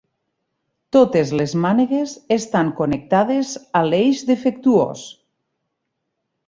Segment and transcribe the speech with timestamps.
[0.95, 5.07] Totes les mànegues estan connectades a l'eix defectuós.